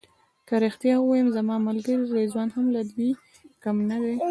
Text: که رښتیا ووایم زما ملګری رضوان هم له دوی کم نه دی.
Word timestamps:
که 0.47 0.55
رښتیا 0.65 0.95
ووایم 0.99 1.27
زما 1.37 1.55
ملګری 1.67 2.01
رضوان 2.19 2.49
هم 2.55 2.65
له 2.75 2.81
دوی 2.91 3.09
کم 3.63 3.75
نه 3.89 3.97
دی. 4.03 4.15